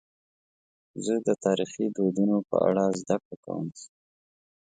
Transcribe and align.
زه 1.05 1.13
د 1.27 1.29
تاریخي 1.45 1.85
دودونو 1.95 2.37
په 2.49 2.55
اړه 2.67 2.83
زدهکړه 2.99 3.37
کوم. 3.45 3.67